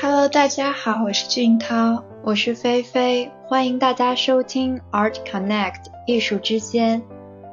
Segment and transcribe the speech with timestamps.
[0.00, 7.02] Hello，大家好，我是俊涛，我是菲菲，欢迎大家收听 Art Connect 艺术之间。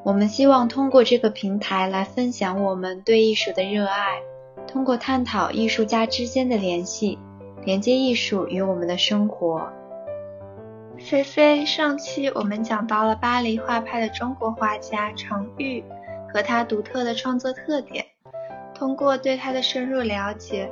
[0.04, 4.22] 我们希望通过这个平台来分享我们对艺术的热爱，
[4.68, 7.18] 通过探讨艺术家之间的联系，
[7.64, 9.68] 连接艺术与我们的生活。
[11.00, 15.84] 菲菲，上期我们讲到了巴黎画派的中国画家常玉
[16.32, 18.06] 和他独特的创作特点。
[18.76, 20.70] 通过对他的深入了解，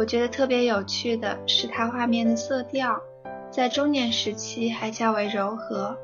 [0.00, 2.98] 我觉得特别有趣的是他画面的色调，
[3.50, 5.94] 在中年时期还较为柔和。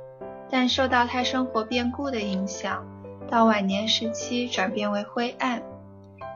[0.51, 2.87] 但受到他生活变故的影响，
[3.27, 5.63] 到晚年时期转变为灰暗，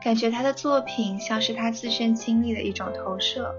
[0.03, 3.53] 感觉他的作品像是他自身经历的一种投射。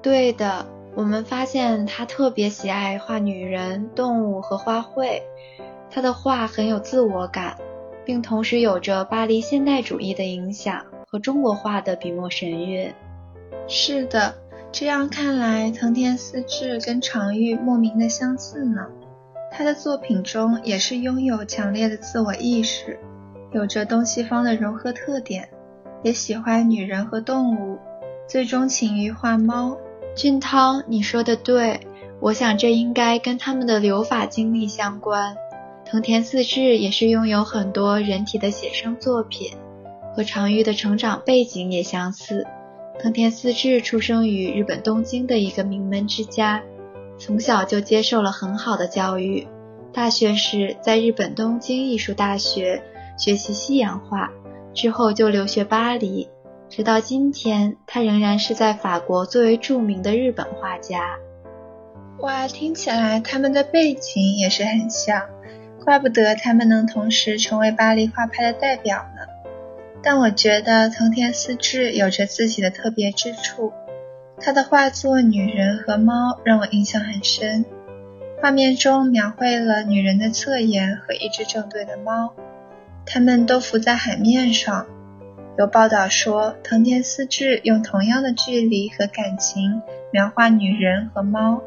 [0.00, 5.20] 对的，我们发现他特别喜爱画女人、动物和花卉，
[5.90, 7.58] 他的画很有自我感，
[8.04, 12.94] 并同时有着巴黎现代主义的影响和中国画的笔墨神韵。
[13.66, 14.34] 是的，
[14.70, 18.86] 这样看来，藤田嗣治跟常玉莫名的相似呢。
[19.50, 22.98] 他的作品中也是拥有强烈的自我意识，
[23.52, 25.48] 有着东西方的融合特点，
[26.02, 27.78] 也喜欢女人和动物，
[28.28, 29.76] 最钟情于画猫。
[30.16, 31.80] 俊涛，你说的对，
[32.20, 35.36] 我想这应该跟他们的留法经历相关。
[35.84, 39.52] 藤田嗣治也是拥有很多人体的写生作品，
[40.16, 42.46] 和常玉的成长背景也相似。
[43.00, 46.62] 藤田嗣治出生于日本东京的一个名门之家。
[47.16, 49.46] 从小就接受了很好的教育，
[49.92, 52.82] 大学时在日本东京艺术大学
[53.16, 54.32] 学习西洋画，
[54.72, 56.28] 之后就留学巴黎，
[56.68, 61.16] 直到今天，他仍然是在法国最为著名的日本画家。
[62.18, 65.22] 哇，听起来他们的背景也是很像，
[65.84, 69.06] 怪不得他们能同时成为巴黎画派的代表。
[70.04, 73.72] 但我觉得藤田嗣治有着自己的特别之处。
[74.38, 77.64] 他的画作《女人和猫》让我印象很深，
[78.42, 82.34] 画面中描绘了女人的侧颜和一只正对的猫，
[83.06, 84.86] 它们都浮在海面上。
[85.56, 89.80] 有报道说，藤田嗣治用同样的距离和感情
[90.12, 91.62] 描画女人和猫，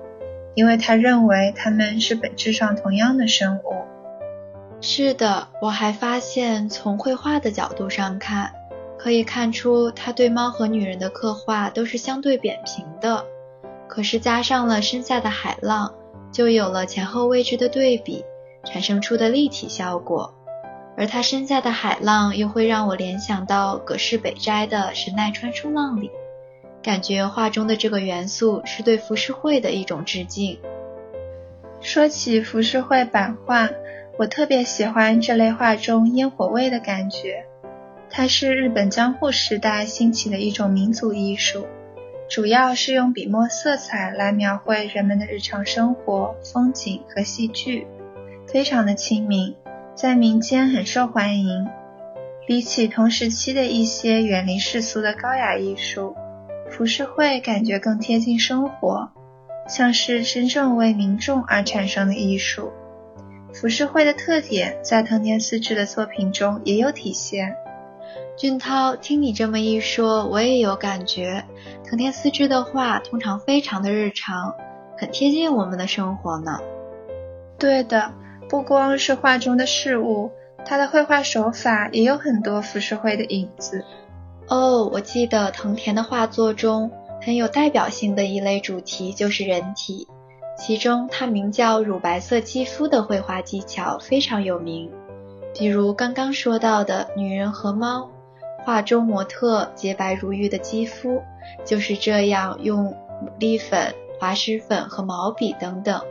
[0.54, 3.86] 因为他认为它们是本质上同样的生物。
[4.80, 8.54] 是的，我还发现，从绘画的角度上看。
[8.98, 13.24] 可以看出，他对猫和女人的刻画都是相对扁平的，
[13.88, 15.94] 可是加上了身下的海浪，
[16.32, 18.26] 就有了前后位置的对比，
[18.66, 20.34] 产生出的立体效果。
[20.98, 26.10] 而他身下的海浪又会让我联想到葛饰北斋的《神奈川冲浪里》，
[26.82, 30.60] 感觉画中的这个元素是对浮世绘的一种致敬。
[31.82, 33.70] 说起浮世绘版画，
[34.18, 37.46] 我特别喜欢这类画中烟火味的感觉。
[38.10, 41.68] 它是日本江户时代兴起的一种民族艺术，
[42.28, 47.86] 主要是用笔墨色彩来描绘人们的日常生活、风景和戏剧，
[48.48, 49.56] 非常的亲民，
[49.94, 51.68] 在民间很受欢迎。
[52.48, 56.16] 比起同时期的一些远离世俗的高雅艺术，
[56.72, 59.12] 浮世绘感觉更贴近生活，
[59.68, 62.72] 像是真正为民众而产生的艺术。
[63.60, 67.56] 浮世绘的特点在藤田嗣治的作品中也有体现。
[68.38, 71.44] 俊涛，听你这么一说，我也有感觉。
[71.84, 74.54] 藤田四治的画通常非常的日常，
[74.96, 76.60] 很贴近我们的生活呢。
[77.58, 78.14] 对的，
[78.48, 80.30] 不光是画中的事物，
[80.64, 83.84] 他的绘画手法也有很多浮世绘的影子。
[84.50, 86.92] 哦，我记得藤田的画作中
[87.24, 90.08] 很有代表性的一类主题就是人体，
[90.58, 94.92] 其中他名叫乳白色肌肤的绘画技巧非常有名，
[95.54, 98.10] 比如刚刚说到的女人和猫。
[98.66, 101.22] 画中模特洁白如玉的肌肤
[101.64, 106.02] 就是这样用牡蛎粉、滑石粉和毛笔等等，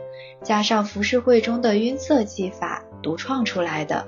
[0.41, 4.07] 加上浮世绘中的晕色技法独创出来的。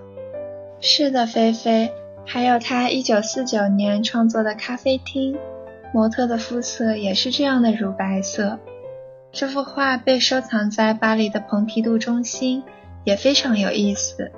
[0.79, 1.91] 是的，菲菲，
[2.25, 5.38] 还有他一九四九年创作的咖啡厅，
[5.94, 8.57] 模特的肤色也是这样的乳白色。
[9.31, 12.64] 这幅画被收藏在巴黎的蓬皮杜中心，
[13.04, 14.31] 也非常有意思。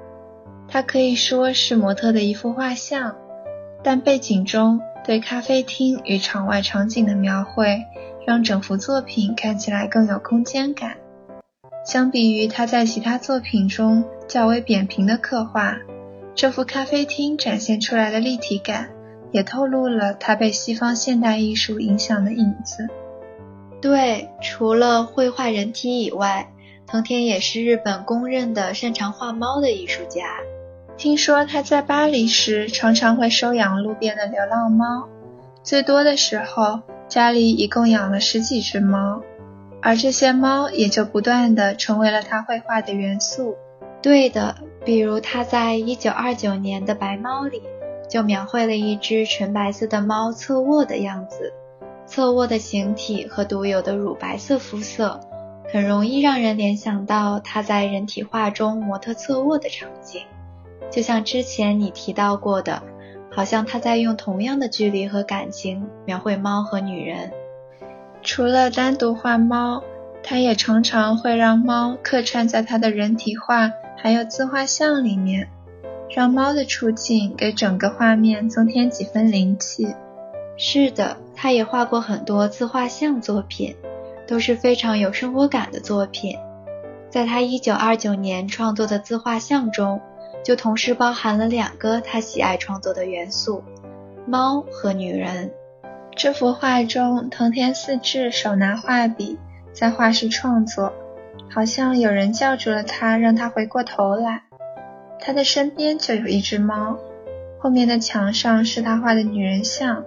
[0.68, 3.16] 它可以说是模特的一幅画像。
[3.84, 7.84] 但背景中对咖啡厅与场外场景的描绘，
[8.28, 10.98] 让整幅作品看起来更有空间感。
[11.84, 15.80] 相比于他在其他作品中较为扁平的刻画，
[16.36, 18.92] 这幅咖啡厅展现出来的立体感，
[19.32, 22.88] 也透露了他被西方现代艺术影响的影子。
[23.82, 26.52] 对，除了绘画人体以外，
[26.86, 30.26] 藤田也是日本公认的擅长画猫的艺术家。
[30.98, 35.08] 听说他在巴黎时常常会收养路边的流浪猫，
[35.64, 39.24] 最多的时候家里一共养了十几只猫，
[39.82, 43.56] 而这些猫也就不断的成为了他绘画的元素。
[44.04, 44.56] 对的，
[44.86, 47.64] 比如他在一九二九年的《白猫》里，
[48.08, 51.52] 就描绘了一只纯白色的猫侧卧的样子。
[52.12, 55.18] 侧卧的形体和独有的乳白色肤色，
[55.72, 60.24] 很容易让人联想到他在人体画中模特侧卧的场景。
[60.92, 62.84] 就像之前你提到过的，
[63.32, 67.32] 好像他在用同样的距离和感情描绘猫和女人。
[68.22, 69.82] 除了单独画猫，
[70.22, 75.48] 他也常常会让猫客串在他的人体画还有自画像里面，
[76.10, 79.96] 让猫的出镜给整个画面增添几分灵气。
[80.64, 83.76] 是的，他也画过很多自画像作品，
[84.28, 86.38] 都是非常有生活感的作品。
[87.10, 90.00] 在他1929年创作的自画像中。
[90.44, 93.64] 就同时包含了两个他喜爱创作的元素：
[94.26, 95.52] 猫和女人。
[96.16, 99.38] 这幅画中，藤田四治手拿画笔
[99.72, 100.94] 在画室创作，
[101.48, 104.42] 好像有人叫住了他，让他回过头来。
[105.20, 106.98] 他的身边就有一只猫，
[107.60, 110.04] 后面的墙上是他画的女人像，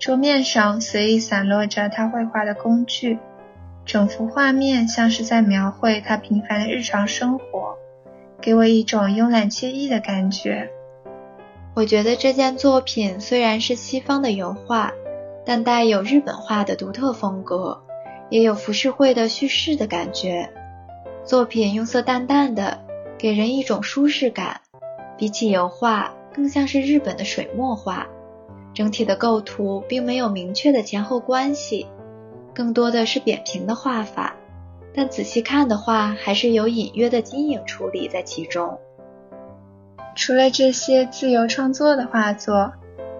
[0.00, 3.18] 桌面上随意散落着他绘画的工具，
[3.84, 7.76] 整幅画面像是在描绘他平凡的日常生活。
[8.40, 10.70] 给我一种慵懒惬意的感觉。
[11.74, 14.90] 我觉得这件作品虽然是西方的油画，
[15.44, 17.82] 但带有日本画的独特风格，
[18.30, 20.48] 也有浮世绘的叙事的感觉。
[21.26, 22.78] 作品用色淡淡的，
[23.18, 24.62] 给人一种舒适感。
[25.18, 28.06] 比起油画，更像是日本的水墨画。
[28.72, 31.86] 整体的构图并没有明确的前后关系，
[32.54, 34.34] 更多的是扁平的画法。
[34.92, 38.78] 但仔细看的话，还是有隐约的阴影处理在其中。
[40.16, 42.72] 除了这些自由创作的画作，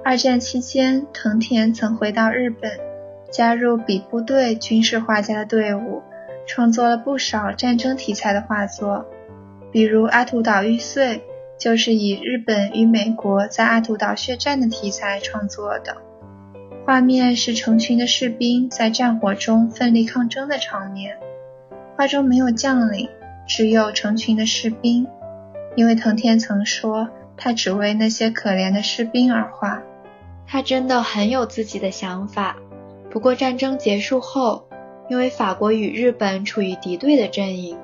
[0.04, 2.78] 二战期间，藤田曾回到日本，
[3.30, 6.02] 加入比部队军事画家的队伍，
[6.46, 9.04] 创作了不少战争题材的画作。
[9.70, 11.18] 比如《阿图岛玉碎》，
[11.60, 15.98] 就是以日本与美国在阿图岛血战的题材创作的。
[16.86, 21.18] 画面是成群的士兵在战火中奋力抗争的场面。
[21.94, 23.10] 画中没有将领，
[23.46, 25.06] 只有成群的士兵，
[25.76, 29.82] 因为藤田曾说，他只为那些可怜的士兵而画。
[30.46, 32.56] 他真的很有自己的想法。
[33.10, 34.66] 不过战争结束后，
[35.10, 37.76] 因为法国与日本处于敌对的阵营，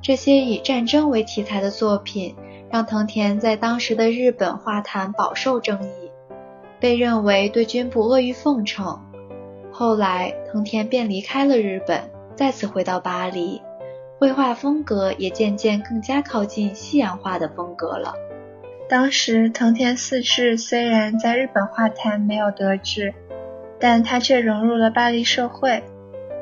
[0.00, 2.36] 这些以战争为题材的作品，
[2.70, 6.10] 让藤田在当时的日本画坛饱受争议，
[6.80, 9.00] 被认为对军部阿谀奉承。
[9.70, 12.10] 后来，藤田便离开了日本。
[12.34, 13.62] 再次回到巴黎，
[14.18, 18.12] 绘画风格也渐渐更加靠近西洋画的风格了。
[18.90, 23.14] 当时藤田四治虽然在日本画坛没有得志，
[23.80, 25.82] 但他却融入了巴黎社会。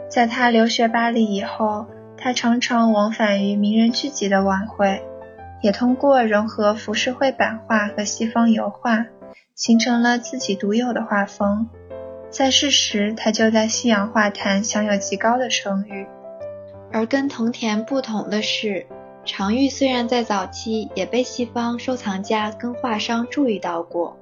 [0.09, 1.87] 在他留学巴黎以后，
[2.17, 5.01] 他常常往返于名人聚集的晚会，
[5.65, 9.07] 也通过融合浮世绘版画和西方油画，
[9.55, 11.71] 形成了自己独有的画风。
[12.29, 16.07] 在世时，他就在西洋画坛享有极高的声誉。
[16.93, 18.85] 而跟藤田不同的是，
[19.25, 24.19] 常玉虽然在早期也被西方收藏家跟画商注意到过，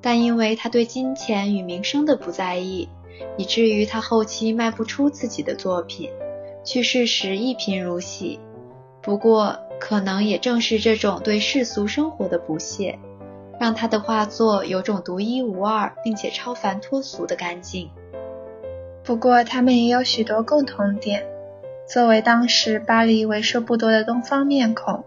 [0.00, 2.88] 但因为他对金钱与名声的不在意，
[3.36, 6.08] 以至于他后期卖不出自己的作品，
[6.64, 8.38] 去世时一贫如洗。
[9.02, 12.98] 不过，可能也正是这种对世俗生活的不屑。
[13.60, 17.88] 让他的画作有种独一无二并且超凡脱俗的干净。
[19.04, 21.24] 不过，他们也有许多共同点。
[21.86, 25.04] 作为当时巴黎为数不多的东方面孔，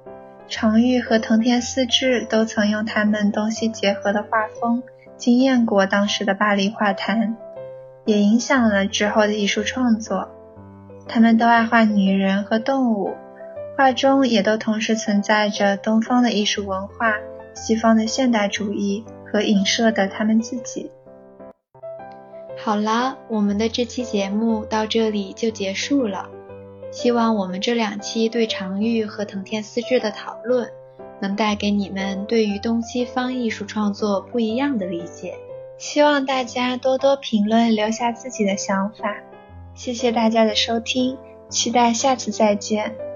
[0.47, 4.81] 常玉和藤田四治都曾用他们东西结合的画风
[5.17, 7.35] 惊艳过当时的巴黎画坛，
[8.05, 10.29] 也影响了之后的艺术创作。
[11.07, 13.15] 他们都爱画女人和动物，
[13.77, 17.13] 画中也都同时存在着东方的艺术文化。
[17.53, 20.91] 西方的现代主义和影射的他们自己。
[22.57, 26.29] 好啦，我们的这期节目到这里就结束了。
[26.91, 30.69] 希望我们这两期对常玉和藤田四治的讨论，
[31.19, 35.35] 能带给你们对于东西方艺术创作不一样的理解。
[35.77, 39.17] 希望大家多多评论，留下自己的想法。
[39.75, 41.17] 谢谢大家的收听，
[41.49, 43.06] 期待下次再见。